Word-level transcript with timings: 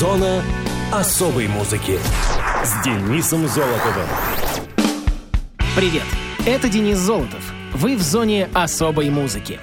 Зона 0.00 0.42
особой 0.90 1.46
музыки 1.46 1.98
с 2.64 2.82
Денисом 2.82 3.46
Золотовым. 3.46 4.06
Привет, 5.76 6.04
это 6.46 6.70
Денис 6.70 6.96
Золотов. 6.96 7.52
Вы 7.74 7.98
в 7.98 8.00
зоне 8.00 8.48
особой 8.54 9.10
музыки. 9.10 9.60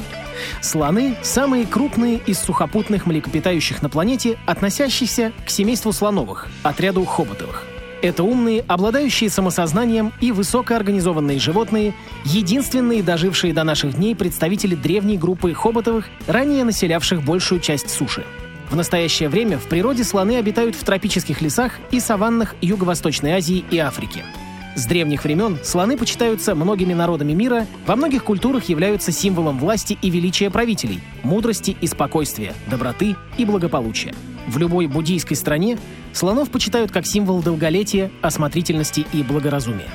Слоны— 0.62 1.16
самые 1.24 1.66
крупные 1.66 2.20
из 2.20 2.38
сухопутных 2.38 3.08
млекопитающих 3.08 3.82
на 3.82 3.90
планете, 3.90 4.38
относящиеся 4.46 5.34
к 5.44 5.50
семейству 5.50 5.92
слоновых, 5.92 6.48
отряду 6.62 7.04
хоботовых. 7.04 7.64
Это 8.04 8.22
умные, 8.22 8.64
обладающие 8.68 9.32
самосознанием 9.32 10.14
и 10.22 10.32
высокоорганизованные 10.32 11.40
животные, 11.40 11.96
единственные 12.26 13.02
дожившие 13.02 13.56
до 13.56 13.64
наших 13.64 13.96
дней 13.96 14.16
представители 14.16 14.76
древней 14.76 15.18
группы 15.18 15.52
хоботовых, 15.56 16.06
ранее 16.28 16.64
населявших 16.64 17.24
большую 17.24 17.60
часть 17.60 17.90
суши. 17.90 18.24
В 18.70 18.76
настоящее 18.76 19.30
время 19.30 19.58
в 19.58 19.68
природе 19.68 20.04
слоны 20.04 20.38
обитают 20.38 20.76
в 20.76 20.84
тропических 20.84 21.42
лесах 21.42 21.74
и 21.92 22.00
саваннах 22.00 22.56
Юго-Восточной 22.62 23.32
Азии 23.32 23.64
и 23.72 23.78
Африки. 23.78 24.24
С 24.76 24.86
древних 24.86 25.24
времен 25.24 25.58
слоны 25.64 25.98
почитаются 25.98 26.54
многими 26.54 26.94
народами 26.94 27.34
мира, 27.34 27.66
во 27.88 27.96
многих 27.96 28.24
культурах 28.24 28.66
являются 28.70 29.12
символом 29.12 29.58
власти 29.58 29.98
и 30.02 30.10
величия 30.10 30.52
правителей, 30.52 31.00
мудрости 31.24 31.76
и 31.82 31.88
спокойствия, 31.88 32.54
доброты 32.70 33.16
и 33.38 33.46
благополучия. 33.46 34.14
В 34.48 34.58
любой 34.60 34.86
буддийской 34.86 35.36
стране 35.36 35.80
слонов 36.14 36.52
почитают 36.52 36.92
как 36.92 37.08
символ 37.08 37.42
долголетия, 37.42 38.12
осмотрительности 38.22 39.06
и 39.14 39.24
благоразумия. 39.24 39.90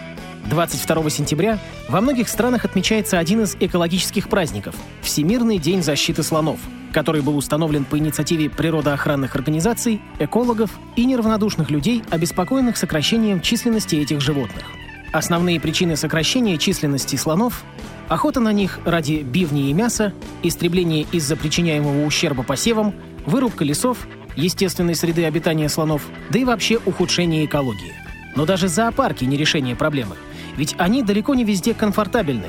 22 0.46 1.10
сентября 1.10 1.60
во 1.88 2.01
многих 2.01 2.29
странах 2.29 2.65
отмечается 2.65 3.18
один 3.18 3.43
из 3.43 3.57
экологических 3.60 4.29
праздников– 4.29 4.74
Всемирный 5.02 5.59
день 5.59 5.82
защиты 5.82 6.24
слонов, 6.24 6.59
который 6.92 7.23
был 7.23 7.37
установлен 7.37 7.84
по 7.84 7.98
инициативе 7.98 8.51
природоохранных 8.51 9.34
организаций, 9.34 10.01
экологов 10.19 10.70
и 10.96 11.05
неравнодушных 11.05 11.70
людей, 11.70 12.02
обеспокоенных 12.10 12.77
сокращением 12.77 13.40
численности 13.40 13.96
этих 13.96 14.21
животных. 14.21 14.65
Основные 15.13 15.60
причины 15.60 15.96
сокращения 15.96 16.59
численности 16.59 17.16
слонов– 17.16 17.65
охота 18.09 18.40
на 18.40 18.52
них 18.52 18.79
ради 18.85 19.23
бивни 19.23 19.70
и 19.70 19.73
мяса, 19.73 20.13
истребление 20.43 21.07
из-за 21.13 21.37
причиняемого 21.37 22.04
ущерба 22.04 22.43
посевам, 22.43 22.95
вырубка 23.26 23.65
лесов, 23.65 24.07
естественной 24.37 24.95
среды 24.95 25.24
обитания 25.24 25.68
слонов, 25.68 26.02
да 26.30 26.38
и 26.38 26.45
вообще 26.45 26.79
ухудшение 26.85 27.45
экологии. 27.45 27.95
Но 28.37 28.46
даже 28.46 28.68
зоопарки 28.68 29.24
не 29.24 29.37
решение 29.37 29.76
проблемы– 29.76 30.16
ведь 30.57 30.74
они 30.79 31.02
далеко 31.02 31.35
не 31.35 31.45
везде 31.45 31.74
комфортабельны, 31.74 32.48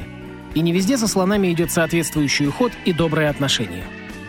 и 0.54 0.60
не 0.60 0.72
везде 0.72 0.98
со 0.98 1.08
слонами 1.08 1.52
идет 1.52 1.72
соответствующий 1.72 2.48
уход 2.48 2.72
и 2.86 2.94
доброе 2.94 3.30
отношение. 3.30 3.84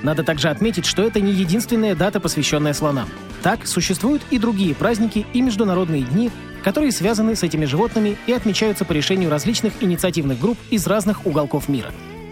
Надо 0.05 0.23
также 0.23 0.51
отметить, 0.51 0.85
что 0.85 1.03
это 1.03 1.19
не 1.19 1.33
единственная 1.33 1.97
дата, 1.97 2.21
посвященная 2.21 2.75
слонам. 2.75 3.09
Так, 3.43 3.67
существуют 3.67 4.23
и 4.31 4.39
другие 4.39 4.75
праздники 4.75 5.27
и 5.33 5.41
международные 5.41 6.03
дни, 6.03 6.31
которые 6.63 6.93
связаны 6.93 7.35
с 7.35 7.43
этими 7.43 7.65
животными 7.65 8.19
и 8.27 8.33
отмечаются 8.33 8.85
по 8.85 8.93
решению 8.93 9.31
различных 9.31 9.73
инициативных 9.81 10.39
групп 10.39 10.59
из 10.71 10.87
разных 10.87 11.27
уголков 11.27 11.71
мира. 11.71 11.91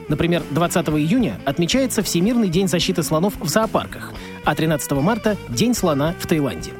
Например, 0.09 0.43
20 0.50 0.87
июня 0.91 1.41
отмечается 1.47 2.03
Всемирный 2.03 2.48
день 2.48 2.69
защиты 2.69 3.03
слонов 3.03 3.34
в 3.41 3.48
зоопарках, 3.48 4.12
а 4.45 4.55
13 4.55 4.93
марта– 4.93 5.39
День 5.48 5.75
слона 5.75 6.15
в 6.19 6.27
Таиланде. 6.27 6.73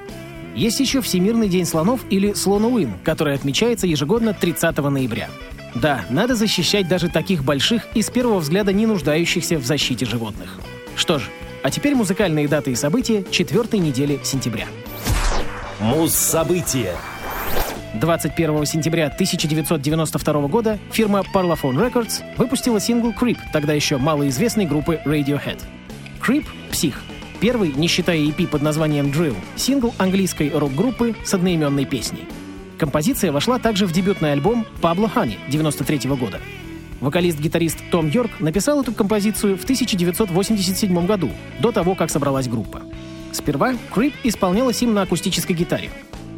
Есть 0.55 0.81
еще 0.81 1.01
Всемирный 1.01 1.48
день 1.48 1.65
слонов 1.65 2.01
или 2.11 2.35
Слонуин, 2.35 2.93
который 3.03 3.35
отмечается 3.35 3.87
ежегодно 3.87 4.35
30 4.35 4.77
ноября. 4.77 5.31
Да, 5.75 6.05
надо 6.11 6.35
защищать 6.35 6.87
даже 6.87 7.09
таких 7.09 7.45
больших 7.45 7.87
и 7.95 8.03
с 8.03 8.11
первого 8.11 8.41
взгляда 8.41 8.75
не 8.75 8.85
нуждающихся 8.85 9.57
в 9.57 9.65
защите 9.65 10.05
животных. 10.05 10.59
Что 10.97 11.19
ж, 11.19 11.23
а 11.62 11.71
теперь 11.71 11.95
музыкальные 11.95 12.48
даты 12.48 12.73
и 12.73 12.75
события 12.75 13.25
четвертой 13.31 13.81
недели 13.81 14.21
сентября. 14.23 14.67
Муз-события. 15.81 16.95
21 17.95 18.65
сентября 18.65 19.07
1992 19.07 20.48
года 20.48 20.79
фирма 20.91 21.23
Parlophone 21.35 21.77
Records 21.77 22.23
выпустила 22.36 22.81
сингл 22.81 23.13
Creep, 23.13 23.39
тогда 23.52 23.75
еще 23.75 23.98
малоизвестной 23.98 24.64
группы 24.64 25.01
Radiohead. 25.05 25.58
Creep— 26.20 26.47
псих, 26.70 27.02
Первый, 27.42 27.73
не 27.73 27.89
считая 27.89 28.19
EP 28.19 28.47
под 28.47 28.63
названием 28.63 29.07
Drill, 29.07 29.35
сингл 29.57 29.92
английской 29.98 30.48
рок-группы 30.48 31.17
с 31.25 31.35
одноименной 31.35 31.85
песней. 31.85 32.29
Композиция 32.79 33.33
вошла 33.33 33.58
также 33.58 33.85
в 33.85 33.92
дебютный 33.92 34.31
альбом 34.31 34.64
Пабло 34.81 35.08
Хани 35.08 35.39
93 35.48 36.08
года. 36.11 36.39
Вокалист-гитарист 37.02 37.79
Том 37.90 38.08
Йорк 38.08 38.39
написал 38.39 38.80
эту 38.80 38.92
композицию 38.92 39.58
в 39.58 39.64
1987 39.64 41.05
году, 41.05 41.30
до 41.61 41.73
того, 41.73 41.96
как 41.96 42.11
собралась 42.11 42.48
группа. 42.48 42.83
Сперва 43.33 43.74
Крип 43.92 44.14
исполнялась 44.23 44.80
им 44.83 44.95
на 44.95 45.02
акустической 45.02 45.57
гитаре. 45.57 45.90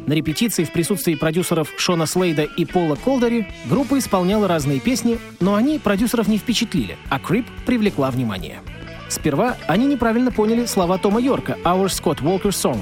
На 0.07 0.13
репетиции 0.13 0.63
в 0.63 0.71
присутствии 0.71 1.13
продюсеров 1.13 1.69
Шона 1.77 2.07
Слейда 2.07 2.43
и 2.43 2.65
Пола 2.65 2.95
Колдери 2.95 3.47
группа 3.69 3.99
исполняла 3.99 4.47
разные 4.47 4.79
песни, 4.79 5.19
но 5.39 5.53
они 5.53 5.77
продюсеров 5.77 6.27
не 6.27 6.39
впечатлили, 6.39 6.97
а 7.09 7.19
Крип 7.19 7.45
привлекла 7.67 8.09
внимание. 8.09 8.59
Сперва 9.07 9.57
они 9.67 9.85
неправильно 9.85 10.31
поняли 10.31 10.65
слова 10.65 10.97
Тома 10.97 11.21
Йорка 11.21 11.57
«Our 11.63 11.85
Scott 11.85 12.21
Walker 12.21 12.49
Song» 12.49 12.79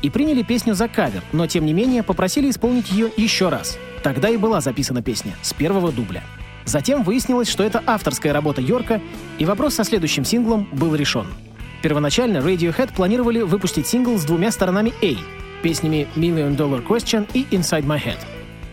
и 0.00 0.08
приняли 0.08 0.42
песню 0.42 0.74
за 0.74 0.88
кавер, 0.88 1.22
но 1.32 1.46
тем 1.46 1.66
не 1.66 1.74
менее 1.74 2.02
попросили 2.02 2.48
исполнить 2.48 2.90
ее 2.90 3.10
еще 3.16 3.50
раз. 3.50 3.78
Тогда 4.02 4.30
и 4.30 4.38
была 4.38 4.62
записана 4.62 5.02
песня 5.02 5.34
с 5.42 5.52
первого 5.52 5.92
дубля. 5.92 6.22
Затем 6.66 7.04
выяснилось, 7.04 7.48
что 7.48 7.64
это 7.64 7.82
авторская 7.86 8.32
работа 8.32 8.60
Йорка, 8.60 9.00
и 9.38 9.46
вопрос 9.46 9.74
со 9.74 9.84
следующим 9.84 10.24
синглом 10.24 10.68
был 10.72 10.94
решен. 10.94 11.26
Первоначально 11.80 12.38
Radiohead 12.38 12.92
планировали 12.94 13.40
выпустить 13.40 13.86
сингл 13.86 14.18
с 14.18 14.24
двумя 14.24 14.50
сторонами 14.50 14.92
A— 15.02 15.16
песнями 15.62 16.08
«Million 16.16 16.56
Dollar 16.56 16.84
Question» 16.84 17.26
и 17.32 17.44
«Inside 17.54 17.84
My 17.86 18.02
Head». 18.02 18.18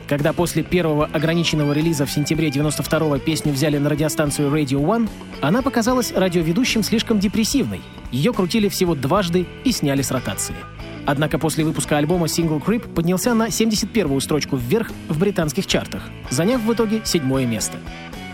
Когда 0.08 0.34
после 0.34 0.64
первого 0.64 1.06
ограниченного 1.06 1.72
релиза 1.74 2.06
в 2.06 2.12
сентябре 2.12 2.50
92-го 2.50 3.18
песню 3.20 3.54
взяли 3.54 3.78
на 3.78 3.90
радиостанцию 3.90 4.52
Radio 4.52 4.80
One, 4.80 5.10
она 5.42 5.62
показалась 5.62 6.12
радиоведущим 6.12 6.84
слишком 6.84 7.20
депрессивной. 7.20 7.82
Ее 8.12 8.34
крутили 8.34 8.68
всего 8.68 8.96
дважды 8.96 9.46
и 9.64 9.72
сняли 9.72 10.02
с 10.02 10.12
ротации. 10.12 10.56
Однако 11.06 11.38
после 11.38 11.66
выпуска 11.66 11.98
альбома 11.98 12.28
сингл 12.28 12.58
Creep 12.58 12.94
поднялся 12.94 13.34
на 13.34 13.48
71-ю 13.48 14.20
строчку 14.20 14.56
вверх 14.56 14.92
в 15.10 15.20
британских 15.20 15.68
чартах, 15.68 16.04
заняв 16.30 16.62
в 16.62 16.74
итоге 16.74 17.02
седьмое 17.04 17.46
место. 17.46 17.78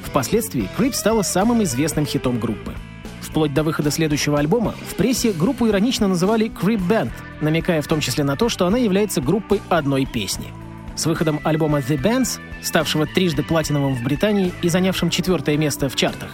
Впоследствии 0.03 0.69
Creep 0.77 0.93
стала 0.93 1.21
самым 1.21 1.63
известным 1.63 2.05
хитом 2.05 2.39
группы. 2.39 2.73
Вплоть 3.21 3.53
до 3.53 3.63
выхода 3.63 3.91
следующего 3.91 4.39
альбома 4.39 4.73
в 4.89 4.95
прессе 4.95 5.31
группу 5.31 5.67
иронично 5.67 6.07
называли 6.07 6.49
Creep 6.49 6.81
Band, 6.87 7.11
намекая 7.41 7.81
в 7.81 7.87
том 7.87 7.99
числе 7.99 8.23
на 8.23 8.35
то, 8.35 8.49
что 8.49 8.65
она 8.65 8.77
является 8.77 9.21
группой 9.21 9.61
одной 9.69 10.05
песни— 10.05 10.47
с 10.99 11.05
выходом 11.05 11.39
альбома 11.45 11.79
The 11.79 11.97
Bands, 11.97 12.41
ставшего 12.61 13.05
трижды 13.05 13.41
платиновым 13.41 13.95
в 13.95 14.03
Британии 14.03 14.51
и 14.61 14.67
занявшим 14.67 15.09
четвертое 15.09 15.55
место 15.55 15.87
в 15.87 15.95
чартах, 15.95 16.29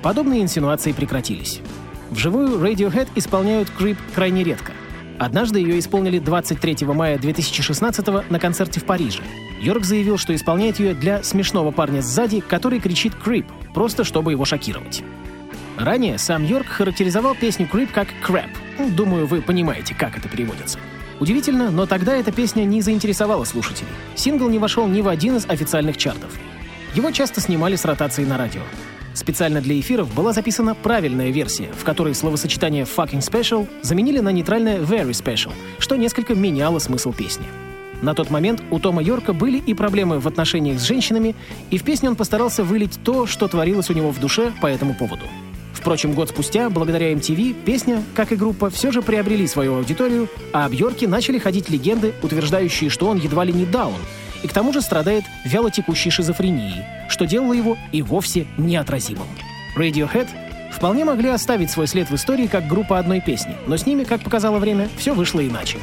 подобные 0.00 0.40
инсинуации 0.40 0.92
прекратились. 0.92 1.60
Вживую 2.10 2.58
Radiohead 2.58 3.08
исполняют 3.14 3.70
Creep 3.78 3.98
крайне 4.14 4.42
редко. 4.42 4.72
Однажды 5.18 5.60
ее 5.60 5.78
исполнили 5.78 6.18
23 6.18 6.86
мая 6.86 7.18
2016 7.18 8.06
на 8.30 8.38
концерте 8.38 8.80
в 8.80 8.84
Париже. 8.84 9.22
Йорк 9.60 9.84
заявил, 9.84 10.18
что 10.18 10.34
исполняет 10.34 10.78
ее 10.78 10.94
для 10.94 11.22
смешного 11.22 11.70
парня 11.70 12.02
сзади, 12.02 12.40
который 12.40 12.80
кричит 12.80 13.14
«Creep», 13.24 13.46
просто 13.72 14.04
чтобы 14.04 14.32
его 14.32 14.44
шокировать. 14.44 15.02
Ранее 15.78 16.18
сам 16.18 16.44
Йорк 16.44 16.66
характеризовал 16.66 17.34
песню 17.34 17.68
«Creep» 17.70 17.88
как 17.92 18.08
«Crap». 18.26 18.50
Думаю, 18.94 19.26
вы 19.26 19.40
понимаете, 19.40 19.94
как 19.94 20.16
это 20.18 20.28
переводится. 20.28 20.78
Удивительно, 21.18 21.70
но 21.70 21.86
тогда 21.86 22.14
эта 22.14 22.30
песня 22.30 22.64
не 22.64 22.82
заинтересовала 22.82 23.44
слушателей. 23.44 23.88
Сингл 24.14 24.48
не 24.50 24.58
вошел 24.58 24.86
ни 24.86 25.00
в 25.00 25.08
один 25.08 25.36
из 25.36 25.46
официальных 25.48 25.96
чартов. 25.96 26.30
Его 26.94 27.10
часто 27.10 27.40
снимали 27.40 27.76
с 27.76 27.84
ротацией 27.86 28.28
на 28.28 28.36
радио. 28.36 28.62
Специально 29.16 29.62
для 29.62 29.80
эфиров 29.80 30.14
была 30.14 30.34
записана 30.34 30.74
правильная 30.74 31.30
версия, 31.30 31.70
в 31.72 31.84
которой 31.84 32.14
словосочетание 32.14 32.84
«fucking 32.84 33.20
special» 33.20 33.66
заменили 33.80 34.18
на 34.18 34.28
нейтральное 34.28 34.78
«very 34.78 35.12
special», 35.12 35.52
что 35.78 35.96
несколько 35.96 36.34
меняло 36.34 36.78
смысл 36.80 37.14
песни. 37.14 37.46
На 38.02 38.12
тот 38.12 38.28
момент 38.28 38.62
у 38.70 38.78
Тома 38.78 39.02
Йорка 39.02 39.32
были 39.32 39.56
и 39.56 39.72
проблемы 39.72 40.20
в 40.20 40.28
отношениях 40.28 40.78
с 40.78 40.82
женщинами, 40.82 41.34
и 41.70 41.78
в 41.78 41.82
песне 41.82 42.10
он 42.10 42.16
постарался 42.16 42.62
вылить 42.62 42.98
то, 43.04 43.26
что 43.26 43.48
творилось 43.48 43.88
у 43.88 43.94
него 43.94 44.10
в 44.10 44.20
душе 44.20 44.52
по 44.60 44.66
этому 44.66 44.94
поводу. 44.94 45.24
Впрочем, 45.72 46.12
год 46.12 46.28
спустя, 46.28 46.68
благодаря 46.68 47.10
MTV, 47.14 47.54
песня, 47.64 48.02
как 48.14 48.32
и 48.32 48.36
группа, 48.36 48.68
все 48.68 48.92
же 48.92 49.00
приобрели 49.00 49.46
свою 49.46 49.76
аудиторию, 49.76 50.28
а 50.52 50.66
об 50.66 50.74
Йорке 50.74 51.08
начали 51.08 51.38
ходить 51.38 51.70
легенды, 51.70 52.12
утверждающие, 52.22 52.90
что 52.90 53.06
он 53.06 53.16
едва 53.16 53.44
ли 53.44 53.54
не 53.54 53.64
даун, 53.64 53.96
и 54.42 54.48
к 54.48 54.52
тому 54.52 54.72
же 54.72 54.80
страдает 54.80 55.24
вялотекущей 55.44 56.10
шизофренией, 56.10 56.84
что 57.08 57.26
делало 57.26 57.52
его 57.52 57.76
и 57.92 58.02
вовсе 58.02 58.46
неотразимым. 58.56 59.26
Radiohead 59.76 60.28
вполне 60.72 61.04
могли 61.04 61.28
оставить 61.28 61.70
свой 61.70 61.86
след 61.86 62.10
в 62.10 62.14
истории 62.14 62.46
как 62.46 62.66
группа 62.66 62.98
одной 62.98 63.20
песни, 63.20 63.56
но 63.66 63.76
с 63.76 63.86
ними, 63.86 64.04
как 64.04 64.22
показало 64.22 64.58
время, 64.58 64.88
все 64.96 65.14
вышло 65.14 65.46
иначе. 65.46 65.78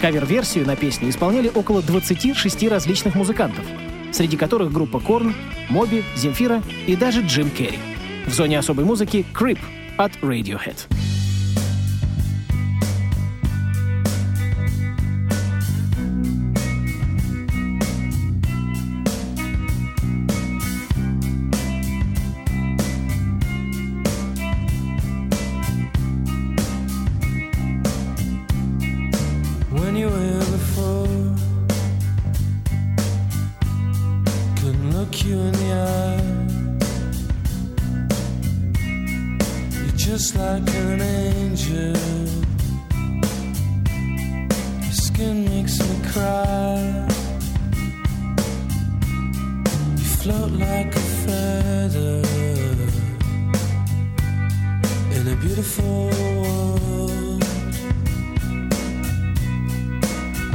Кавер-версию 0.00 0.66
на 0.66 0.76
песню 0.76 1.10
исполняли 1.10 1.50
около 1.54 1.82
26 1.82 2.68
различных 2.68 3.14
музыкантов, 3.14 3.64
среди 4.12 4.36
которых 4.36 4.72
группа 4.72 5.00
Корн, 5.00 5.34
Моби, 5.68 6.04
Земфира 6.16 6.62
и 6.86 6.96
даже 6.96 7.22
Джим 7.22 7.50
Керри. 7.50 7.78
В 8.26 8.32
зоне 8.32 8.58
особой 8.58 8.84
музыки 8.84 9.24
Creep 9.34 9.58
от 9.96 10.12
Radiohead. 10.22 11.07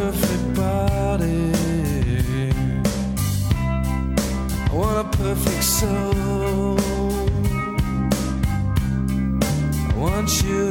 Perfect 0.00 0.54
body. 0.54 1.52
I 4.66 4.72
want 4.72 4.98
a 5.04 5.18
perfect 5.18 5.62
soul. 5.62 6.78
I 9.88 9.94
want 9.98 10.42
you 10.42 10.69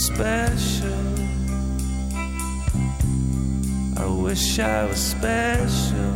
special. 0.00 0.88
I 3.98 4.06
wish 4.06 4.58
I 4.58 4.86
was 4.86 4.98
special, 4.98 6.14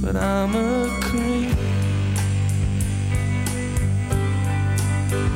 but 0.00 0.14
I'm 0.14 0.54
a 0.54 0.88
creep. 1.00 1.58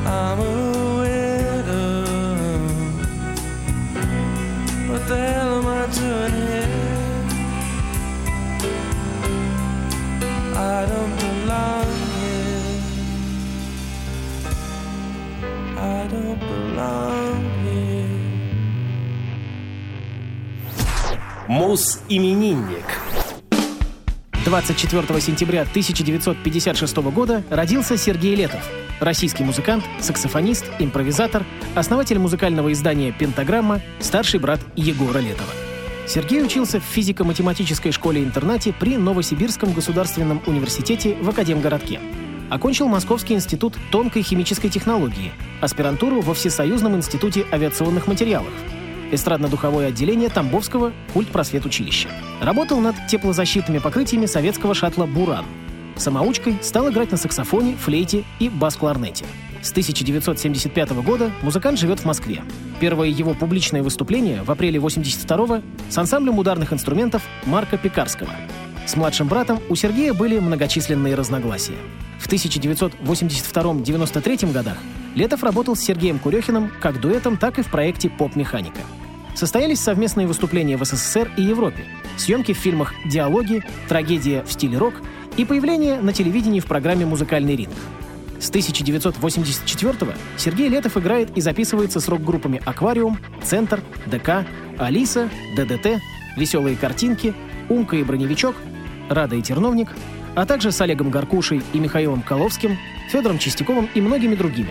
I'm 0.05 0.39
a 0.39 0.41
widow. 1.01 2.05
What 4.89 5.07
the 5.09 5.17
hell 5.17 5.57
am 5.59 5.67
I 5.67 5.85
doing 5.99 6.35
here? 6.47 6.69
I 10.55 10.85
don't 10.85 11.32
Мус-именинник. 21.73 22.85
24 24.45 25.19
сентября 25.19 25.61
1956 25.61 26.97
года 26.97 27.43
родился 27.49 27.97
Сергей 27.97 28.35
Летов, 28.35 28.61
российский 28.99 29.43
музыкант, 29.43 29.83
саксофонист, 29.99 30.65
импровизатор, 30.77 31.43
основатель 31.73 32.19
музыкального 32.19 32.71
издания 32.71 33.11
«Пентаграмма», 33.11 33.81
старший 33.99 34.39
брат 34.39 34.59
Егора 34.75 35.17
Летова. 35.17 35.49
Сергей 36.05 36.43
учился 36.43 36.79
в 36.79 36.83
физико-математической 36.83 37.89
школе-интернате 37.89 38.71
при 38.79 38.95
Новосибирском 38.95 39.73
государственном 39.73 40.43
университете 40.45 41.15
в 41.15 41.27
Академгородке. 41.27 41.99
Окончил 42.51 42.87
Московский 42.87 43.33
институт 43.33 43.73
тонкой 43.89 44.21
химической 44.21 44.69
технологии, 44.69 45.31
аспирантуру 45.59 46.21
во 46.21 46.35
Всесоюзном 46.35 46.97
институте 46.97 47.47
авиационных 47.51 48.05
материалов, 48.05 48.53
эстрадно-духовое 49.13 49.87
отделение 49.87 50.29
Тамбовского 50.29 50.93
культпросветучилища. 51.13 52.09
Работал 52.41 52.79
над 52.79 52.95
теплозащитными 53.07 53.79
покрытиями 53.79 54.25
советского 54.25 54.73
шаттла 54.73 55.05
«Буран». 55.05 55.45
Самоучкой 55.95 56.57
стал 56.61 56.89
играть 56.89 57.11
на 57.11 57.17
саксофоне, 57.17 57.75
флейте 57.75 58.23
и 58.39 58.49
бас-кларнете. 58.49 59.25
С 59.61 59.69
1975 59.71 60.91
года 61.03 61.31
музыкант 61.41 61.79
живет 61.79 62.01
в 62.01 62.05
Москве. 62.05 62.43
Первое 62.79 63.07
его 63.07 63.33
публичное 63.33 63.81
выступление 63.81 64.43
в 64.43 64.51
апреле 64.51 64.79
82 64.79 65.61
с 65.89 65.97
ансамблем 65.97 66.37
ударных 66.37 66.71
инструментов 66.73 67.23
Марка 67.45 67.77
Пекарского. 67.77 68.29
С 68.85 68.97
младшим 68.97 69.29
братом 69.29 69.61
у 69.69 69.75
Сергея 69.75 70.13
были 70.13 70.37
многочисленные 70.39 71.15
разногласия. 71.15 71.77
В 72.19 72.27
1982-93 72.27 74.51
годах 74.51 74.77
Летов 75.15 75.41
работал 75.43 75.77
с 75.77 75.81
Сергеем 75.81 76.19
Курехиным 76.19 76.69
как 76.81 76.99
дуэтом, 76.99 77.37
так 77.37 77.59
и 77.59 77.61
в 77.61 77.67
проекте 77.67 78.09
«Поп-механика». 78.09 78.81
Состоялись 79.35 79.79
совместные 79.79 80.27
выступления 80.27 80.77
в 80.77 80.85
СССР 80.85 81.31
и 81.37 81.41
Европе, 81.41 81.85
съемки 82.17 82.53
в 82.53 82.57
фильмах 82.57 82.93
«Диалоги», 83.05 83.63
«Трагедия 83.89 84.43
в 84.43 84.51
стиле 84.51 84.77
рок» 84.77 84.95
и 85.37 85.45
появление 85.45 85.99
на 85.99 86.13
телевидении 86.13 86.59
в 86.59 86.65
программе 86.65 87.05
«Музыкальный 87.05 87.55
ринг». 87.55 87.73
С 88.39 88.49
1984 88.49 89.95
Сергей 90.37 90.67
Летов 90.67 90.97
играет 90.97 91.35
и 91.35 91.41
записывается 91.41 91.99
с 91.99 92.07
рок-группами 92.07 92.61
«Аквариум», 92.65 93.17
«Центр», 93.41 93.81
«ДК», 94.05 94.45
«Алиса», 94.77 95.29
«ДДТ», 95.55 96.01
«Веселые 96.37 96.75
картинки», 96.75 97.33
«Умка 97.69 97.95
и 97.95 98.03
броневичок», 98.03 98.55
«Рада 99.09 99.35
и 99.35 99.41
терновник», 99.41 99.89
а 100.35 100.45
также 100.45 100.71
с 100.71 100.81
Олегом 100.81 101.09
Гаркушей 101.09 101.61
и 101.73 101.79
Михаилом 101.79 102.21
Коловским, 102.21 102.77
Федором 103.09 103.39
Чистяковым 103.39 103.89
и 103.93 104.01
многими 104.01 104.35
другими. 104.35 104.69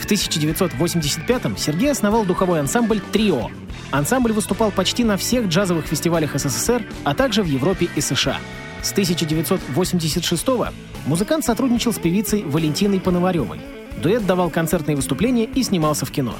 В 0.00 0.06
1985-м 0.06 1.56
Сергей 1.58 1.90
основал 1.90 2.24
духовой 2.24 2.58
ансамбль 2.60 3.00
«Трио». 3.12 3.50
Ансамбль 3.90 4.32
выступал 4.32 4.70
почти 4.70 5.04
на 5.04 5.16
всех 5.16 5.46
джазовых 5.46 5.84
фестивалях 5.84 6.34
СССР, 6.34 6.82
а 7.04 7.14
также 7.14 7.42
в 7.42 7.46
Европе 7.46 7.88
и 7.94 8.00
США. 8.00 8.38
С 8.82 8.94
1986-го 8.94 10.68
музыкант 11.06 11.44
сотрудничал 11.44 11.92
с 11.92 11.98
певицей 11.98 12.42
Валентиной 12.42 12.98
Пономаревой. 12.98 13.60
Дуэт 14.02 14.24
давал 14.26 14.48
концертные 14.48 14.96
выступления 14.96 15.44
и 15.44 15.62
снимался 15.62 16.06
в 16.06 16.10
кино. 16.10 16.34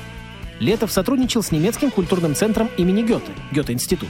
Летов 0.59 0.91
сотрудничал 0.91 1.43
с 1.43 1.53
немецким 1.53 1.91
культурным 1.91 2.35
центром 2.35 2.71
имени 2.79 3.03
Гёте, 3.03 3.33
Гёте-институт. 3.53 4.09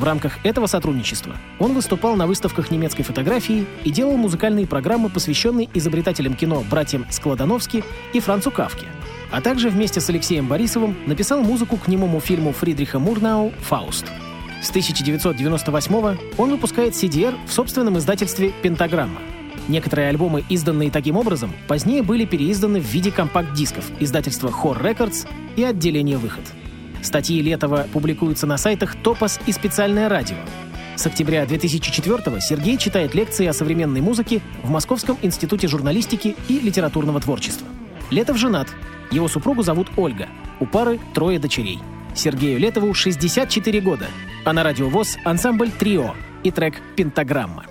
В 0.00 0.04
рамках 0.04 0.38
этого 0.46 0.64
сотрудничества 0.64 1.36
он 1.58 1.74
выступал 1.74 2.16
на 2.16 2.26
выставках 2.26 2.70
немецкой 2.70 3.02
фотографии 3.02 3.66
и 3.84 3.90
делал 3.90 4.16
музыкальные 4.16 4.66
программы, 4.66 5.10
посвященные 5.10 5.68
изобретателям 5.74 6.36
кино 6.36 6.64
братьям 6.70 7.04
Складановски 7.10 7.84
и 8.14 8.20
Францу 8.20 8.50
Кавке. 8.50 8.86
А 9.30 9.42
также 9.42 9.68
вместе 9.68 10.00
с 10.00 10.08
Алексеем 10.08 10.48
Борисовым 10.48 10.96
написал 11.04 11.42
музыку 11.42 11.76
к 11.76 11.86
немому 11.86 12.18
фильму 12.20 12.52
Фридриха 12.52 12.98
Мурнау 12.98 13.52
«Фауст». 13.68 14.06
С 14.62 14.70
1998 14.70 16.16
он 16.38 16.50
выпускает 16.50 16.94
CDR 16.94 17.36
в 17.46 17.52
собственном 17.52 17.98
издательстве 17.98 18.54
«Пентаграмма». 18.62 19.20
Некоторые 19.68 20.08
альбомы, 20.08 20.44
изданные 20.48 20.90
таким 20.90 21.18
образом, 21.18 21.52
позднее 21.68 22.02
были 22.02 22.24
переизданы 22.24 22.80
в 22.80 22.86
виде 22.86 23.12
компакт-дисков 23.12 23.84
издательства 24.00 24.48
Hor 24.48 24.82
Records 24.82 25.28
и 25.56 25.62
отделения 25.62 26.16
«Выход». 26.16 26.44
Статьи 27.02 27.40
Летова 27.40 27.86
публикуются 27.92 28.46
на 28.46 28.58
сайтах 28.58 28.94
«Топос» 29.02 29.40
и 29.46 29.52
«Специальное 29.52 30.08
радио». 30.08 30.36
С 30.96 31.06
октября 31.06 31.46
2004 31.46 32.40
Сергей 32.40 32.76
читает 32.76 33.14
лекции 33.14 33.46
о 33.46 33.54
современной 33.54 34.02
музыке 34.02 34.42
в 34.62 34.70
Московском 34.70 35.16
институте 35.22 35.66
журналистики 35.66 36.36
и 36.48 36.60
литературного 36.60 37.20
творчества. 37.20 37.66
Летов 38.10 38.36
женат. 38.36 38.68
Его 39.10 39.28
супругу 39.28 39.62
зовут 39.62 39.88
Ольга. 39.96 40.28
У 40.60 40.66
пары 40.66 41.00
трое 41.14 41.38
дочерей. 41.38 41.78
Сергею 42.14 42.58
Летову 42.58 42.92
64 42.92 43.80
года. 43.80 44.08
А 44.44 44.52
на 44.52 44.62
радио 44.62 44.88
ВОЗ 44.88 45.16
ансамбль 45.24 45.70
«Трио» 45.70 46.14
и 46.42 46.50
трек 46.50 46.74
«Пентаграмма». 46.96 47.64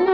you. 0.07 0.12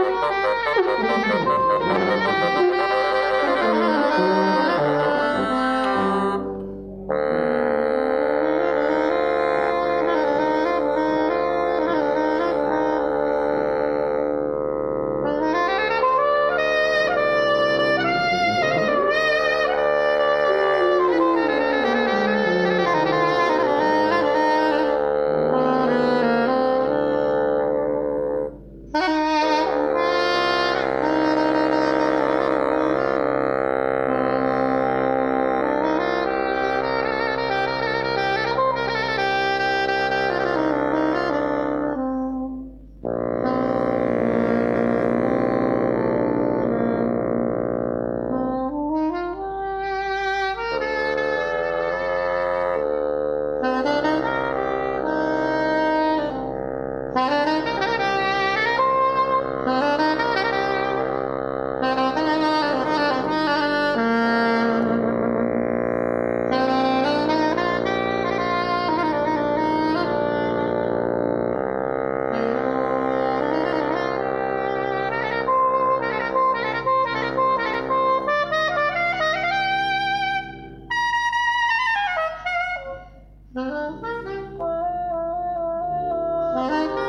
Bye. 86.67 87.08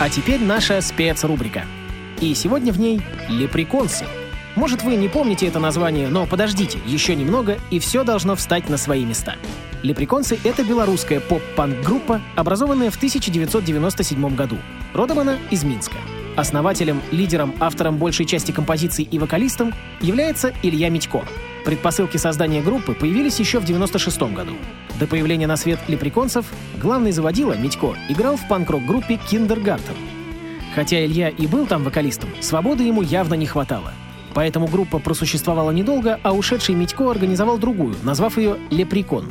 А 0.00 0.08
теперь 0.10 0.40
наша 0.42 0.80
спецрубрика. 0.80 1.64
И 2.20 2.34
сегодня 2.34 2.72
в 2.72 2.80
ней 2.80 3.00
«Лепреконсы». 3.28 4.04
Может, 4.56 4.82
вы 4.82 4.96
не 4.96 5.08
помните 5.08 5.46
это 5.46 5.60
название, 5.60 6.08
но 6.08 6.26
подождите, 6.26 6.78
еще 6.86 7.14
немного, 7.14 7.56
и 7.70 7.78
все 7.78 8.04
должно 8.04 8.34
встать 8.34 8.68
на 8.68 8.76
свои 8.76 9.04
места. 9.04 9.36
«Лепреконсы»— 9.82 10.38
это 10.44 10.64
белорусская 10.64 11.20
поп-панк-группа, 11.20 12.20
образованная 12.36 12.90
в 12.90 12.96
1997 12.96 14.34
году. 14.34 14.56
Родом 14.92 15.20
она 15.20 15.38
из 15.50 15.64
Минска. 15.64 15.96
Основателем, 16.36 17.00
лидером, 17.10 17.54
автором 17.60 17.96
большей 17.98 18.26
части 18.26 18.52
композиций 18.52 19.06
и 19.10 19.18
вокалистом 19.18 19.72
является 20.00 20.52
Илья 20.62 20.88
Митько. 20.88 21.24
Предпосылки 21.64 22.16
создания 22.16 22.60
группы 22.60 22.94
появились 22.94 23.38
еще 23.38 23.60
в 23.60 23.64
96 23.64 24.20
году. 24.34 24.54
До 24.98 25.06
появления 25.06 25.46
на 25.46 25.56
свет 25.56 25.78
лепреконцев 25.86 26.46
главный 26.80 27.12
заводила 27.12 27.56
Митько 27.56 27.94
играл 28.08 28.36
в 28.36 28.48
панк-рок-группе 28.48 29.20
Kindergarten. 29.30 29.96
Хотя 30.74 31.04
Илья 31.04 31.28
и 31.28 31.46
был 31.46 31.66
там 31.66 31.84
вокалистом, 31.84 32.30
свободы 32.40 32.84
ему 32.84 33.02
явно 33.02 33.34
не 33.34 33.46
хватало. 33.46 33.92
Поэтому 34.34 34.66
группа 34.66 34.98
просуществовала 34.98 35.70
недолго, 35.70 36.18
а 36.22 36.32
ушедший 36.32 36.74
Митько 36.74 37.10
организовал 37.10 37.58
другую, 37.58 37.94
назвав 38.02 38.38
ее 38.38 38.56
«Лепрекон». 38.70 39.26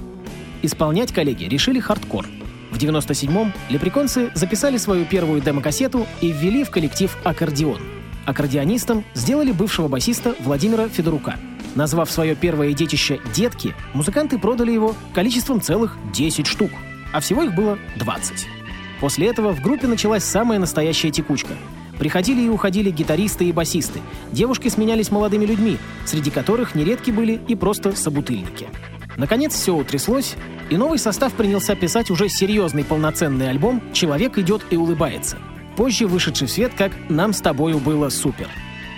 Исполнять 0.62 1.12
коллеги 1.12 1.46
решили 1.46 1.80
хардкор. 1.80 2.28
В 2.72 2.78
97-м 2.78 3.52
лепреконцы 3.70 4.32
записали 4.36 4.78
свою 4.78 5.06
первую 5.06 5.42
демокассету 5.42 6.06
и 6.22 6.32
ввели 6.32 6.64
в 6.64 6.70
коллектив 6.70 7.18
аккордеон. 7.24 7.82
Аккордеонистом 8.26 9.04
сделали 9.16 9.52
бывшего 9.52 9.88
басиста 9.88 10.36
Владимира 10.40 10.88
Федорука. 10.88 11.36
Назвав 11.76 12.12
свое 12.12 12.36
первое 12.36 12.74
детище 12.74 13.20
«Детки», 13.34 13.74
музыканты 13.94 14.38
продали 14.38 14.72
его 14.72 14.96
количеством 15.14 15.62
целых 15.62 15.98
10 16.14 16.46
штук, 16.46 16.72
а 17.14 17.20
всего 17.22 17.44
их 17.44 17.56
было 17.56 17.78
20. 17.96 18.48
После 19.00 19.28
этого 19.28 19.54
в 19.54 19.62
группе 19.62 19.88
началась 19.88 20.24
самая 20.24 20.60
настоящая 20.60 21.12
текучка. 21.12 21.54
Приходили 21.98 22.42
и 22.42 22.50
уходили 22.50 22.92
гитаристы 22.92 23.46
и 23.46 23.52
басисты. 23.52 24.00
Девушки 24.32 24.68
сменялись 24.68 25.12
молодыми 25.12 25.46
людьми, 25.46 25.78
среди 26.06 26.30
которых 26.30 26.76
нередки 26.76 27.12
были 27.12 27.40
и 27.48 27.56
просто 27.56 27.96
собутыльники. 27.96 28.68
Наконец 29.18 29.54
все 29.54 29.76
утряслось, 29.76 30.36
и 30.70 30.78
новый 30.78 31.00
состав 31.00 31.34
принялся 31.34 31.76
писать 31.76 32.10
уже 32.12 32.28
серьезный 32.28 32.84
полноценный 32.84 33.50
альбом 33.50 33.82
«Человек 33.94 34.38
идет 34.38 34.66
и 34.72 34.78
улыбается», 34.78 35.38
позже 35.76 36.08
вышедший 36.08 36.48
в 36.48 36.52
свет 36.52 36.74
как 36.78 36.92
«Нам 37.10 37.34
с 37.34 37.42
тобою 37.42 37.80
было 37.80 38.10
супер». 38.10 38.48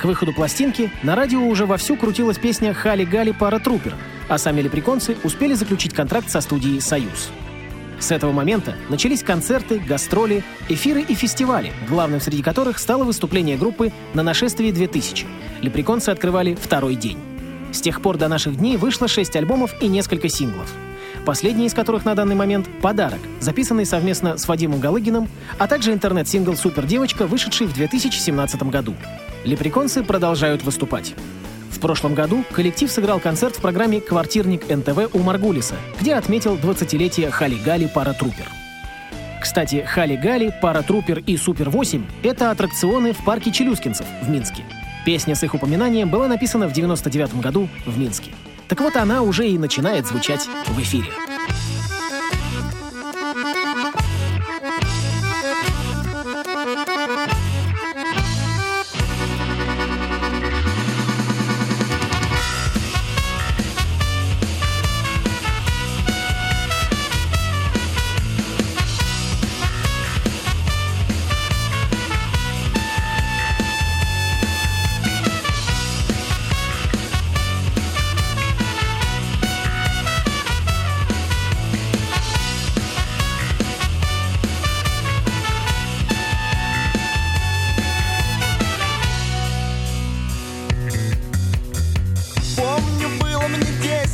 К 0.03 0.05
выходу 0.05 0.33
пластинки 0.33 0.91
на 1.01 1.15
радио 1.15 1.39
уже 1.47 1.65
вовсю 1.65 1.95
крутилась 1.95 2.37
песня 2.37 2.73
«Хали-гали 2.73 3.31
пара 3.31 3.57
трупер», 3.57 3.95
а 4.27 4.37
сами 4.37 4.59
лепреконцы 4.59 5.15
успели 5.23 5.53
заключить 5.53 5.93
контракт 5.93 6.29
со 6.29 6.41
студией 6.41 6.81
«Союз». 6.81 7.31
С 7.99 8.11
этого 8.11 8.33
момента 8.33 8.75
начались 8.89 9.23
концерты, 9.23 9.79
гастроли, 9.79 10.43
эфиры 10.67 10.99
и 11.03 11.13
фестивали, 11.15 11.71
главным 11.87 12.19
среди 12.19 12.43
которых 12.43 12.79
стало 12.79 13.05
выступление 13.05 13.55
группы 13.55 13.93
на 14.13 14.23
нашествии 14.23 14.71
2000. 14.71 15.25
Лепреконцы 15.61 16.09
открывали 16.09 16.53
второй 16.53 16.95
день. 16.95 17.19
С 17.71 17.79
тех 17.79 18.01
пор 18.01 18.17
до 18.17 18.27
наших 18.27 18.57
дней 18.57 18.75
вышло 18.75 19.07
шесть 19.07 19.37
альбомов 19.37 19.73
и 19.81 19.87
несколько 19.87 20.27
синглов. 20.27 20.69
Последний 21.25 21.67
из 21.67 21.73
которых 21.73 22.03
на 22.03 22.15
данный 22.15 22.35
момент— 22.35 22.67
«Подарок», 22.81 23.19
записанный 23.39 23.85
совместно 23.85 24.37
с 24.37 24.45
Вадимом 24.47 24.81
Галыгиным, 24.81 25.29
а 25.57 25.67
также 25.67 25.93
интернет-сингл 25.93 26.57
«Супер 26.57 26.85
девочка», 26.85 27.27
вышедший 27.27 27.65
в 27.65 27.73
2017 27.73 28.63
году. 28.63 28.93
Лепреконцы 29.45 30.03
продолжают 30.03 30.63
выступать. 30.63 31.13
В 31.69 31.79
прошлом 31.79 32.13
году 32.13 32.43
коллектив 32.51 32.91
сыграл 32.91 33.21
концерт 33.21 33.55
в 33.55 33.61
программе 33.61 34.01
«Квартирник 34.01 34.69
НТВ» 34.69 35.15
у 35.15 35.19
Маргулиса, 35.19 35.75
где 35.99 36.15
отметил 36.15 36.57
20-летие 36.57 37.31
Хали-Гали 37.31 37.87
Паратрупер. 37.87 38.49
Кстати, 39.41 39.85
Хали-Гали, 39.87 40.53
Паратрупер 40.61 41.19
и 41.19 41.37
Супер-8— 41.37 42.03
это 42.23 42.51
аттракционы 42.51 43.13
в 43.13 43.23
парке 43.23 43.51
Челюскинцев 43.51 44.05
в 44.21 44.29
Минске. 44.29 44.63
Песня 45.05 45.35
с 45.35 45.43
их 45.43 45.53
упоминанием 45.53 46.09
была 46.09 46.27
написана 46.27 46.67
в 46.67 46.73
99 46.73 47.41
году 47.41 47.69
в 47.85 47.97
Минске. 47.97 48.31
Так 48.67 48.81
вот, 48.81 48.95
она 48.95 49.21
уже 49.21 49.47
и 49.47 49.57
начинает 49.57 50.07
звучать 50.07 50.47
в 50.67 50.79
эфире. 50.79 51.32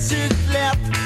Südlert 0.09 0.98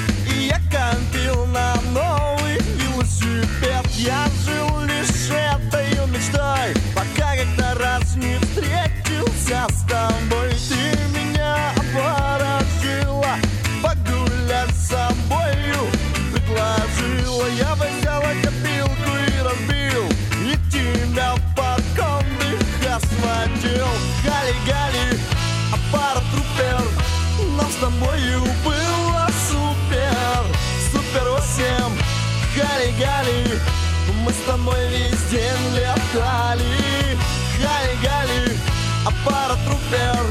день 36.14 36.22
летали 36.22 37.18
Гали-гали, 37.60 38.58
а 39.06 39.12
пара 39.26 39.58
трупер 39.66 40.26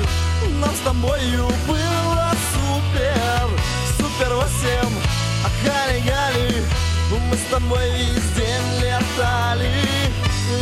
Нам 0.61 0.75
с 0.75 0.79
тобою 0.81 1.49
было 1.67 2.33
супер, 2.53 3.49
супер 3.97 4.35
восемь 4.35 4.97
Гали-гали, 5.65 6.65
мы 7.31 7.37
с 7.37 7.51
тобой 7.51 7.91
весь 7.91 8.31
день 8.37 8.81
летали, 8.81 9.71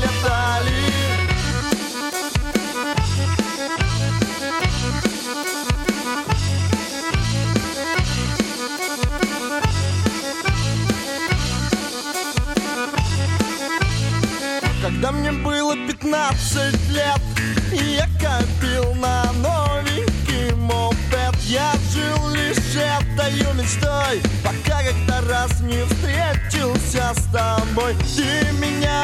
летали 0.03 0.40
15 16.41 16.91
лет 16.91 17.21
Я 17.73 18.07
копил 18.19 18.95
на 18.95 19.31
новенький 19.33 20.55
мопед. 20.55 21.35
Я 21.45 21.73
жил 21.93 22.29
лишь 22.31 22.57
этой 22.77 23.33
мечтой 23.55 24.23
Пока 24.43 24.83
как-то 24.83 25.21
раз 25.29 25.61
не 25.61 25.85
встретился 25.85 27.13
с 27.15 27.25
тобой. 27.33 27.95
Ты 28.17 28.53
меня 28.59 29.00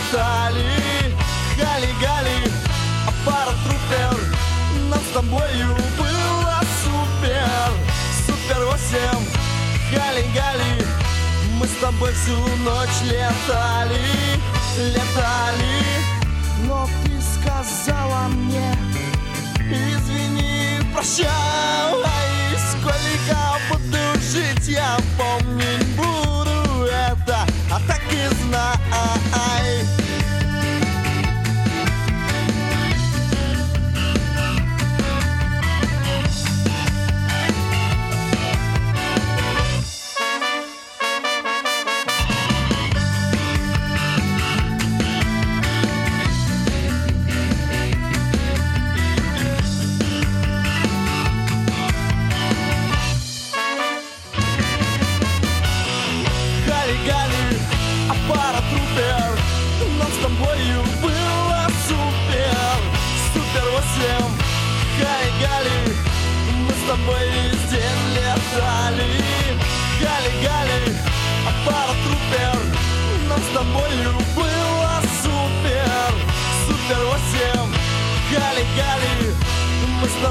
ночь 0.00 0.12
летали 0.12 1.16
Гали-гали 1.56 2.50
А 3.06 3.12
пара 3.24 3.52
трупер 3.64 4.36
Нам 4.88 5.00
с 5.00 5.12
тобою 5.12 5.76
было 5.98 6.60
супер. 6.82 7.72
Супер 8.26 8.64
восемь. 8.66 9.26
Гали-гали 9.92 10.86
Мы 11.58 11.66
с 11.66 11.80
тобой 11.80 12.12
всю 12.12 12.36
ночь 12.36 13.02
летали 13.04 14.00
Летали. 14.78 16.04
Но 16.66 16.88
ты 17.04 17.20
сказала 17.20 18.28
мне 18.28 18.76
Извини, 19.58 20.80
прощай 20.92 21.89